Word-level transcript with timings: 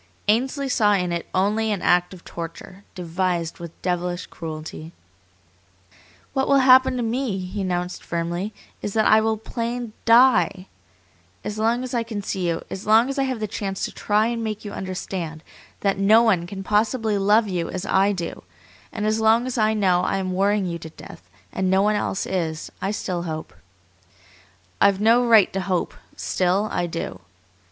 Ainsley 0.27 0.67
saw 0.67 0.93
in 0.93 1.11
it 1.11 1.27
only 1.31 1.71
an 1.71 1.83
act 1.83 2.11
of 2.11 2.25
torture, 2.25 2.83
devised 2.95 3.59
with 3.59 3.79
devilish 3.83 4.25
cruelty. 4.25 4.93
"What 6.33 6.47
will 6.47 6.57
happen 6.65 6.97
to 6.97 7.03
me," 7.03 7.37
he 7.37 7.61
announced 7.61 8.03
firmly, 8.03 8.51
"is 8.81 8.95
that 8.95 9.05
I 9.05 9.21
will 9.21 9.37
plain 9.37 9.93
DIE! 10.05 10.65
As 11.43 11.59
long 11.59 11.83
as 11.83 11.93
I 11.93 12.01
can 12.01 12.23
see 12.23 12.47
you, 12.49 12.63
as 12.67 12.87
long 12.87 13.09
as 13.09 13.19
I 13.19 13.25
have 13.25 13.39
the 13.39 13.47
chance 13.47 13.85
to 13.85 13.91
try 13.91 14.25
and 14.25 14.43
make 14.43 14.65
you 14.65 14.71
understand 14.71 15.43
that 15.81 15.99
no 15.99 16.23
one 16.23 16.47
can 16.47 16.63
possibly 16.63 17.19
love 17.19 17.47
you 17.47 17.69
as 17.69 17.85
I 17.85 18.11
do, 18.11 18.41
and 18.91 19.05
as 19.05 19.19
long 19.19 19.45
as 19.45 19.55
I 19.59 19.75
know 19.75 20.01
I 20.01 20.17
am 20.17 20.33
worrying 20.33 20.65
you 20.65 20.79
to 20.79 20.89
death, 20.89 21.29
and 21.53 21.69
no 21.69 21.83
one 21.83 21.95
else 21.95 22.25
is, 22.25 22.71
I 22.81 22.89
still 22.89 23.21
hope. 23.21 23.53
I've 24.81 24.99
no 24.99 25.23
right 25.23 25.53
to 25.53 25.61
hope, 25.61 25.93
still 26.17 26.69
I 26.71 26.87
do. 26.87 27.19